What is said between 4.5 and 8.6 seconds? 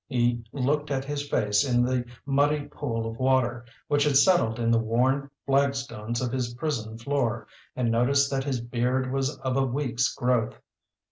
in the worn flagstones of his prison floor, and noticed that